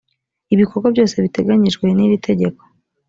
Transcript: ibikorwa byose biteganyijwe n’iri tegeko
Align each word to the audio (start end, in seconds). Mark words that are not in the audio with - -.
ibikorwa 0.53 0.87
byose 0.93 1.15
biteganyijwe 1.23 1.85
n’iri 1.95 2.17
tegeko 2.27 2.61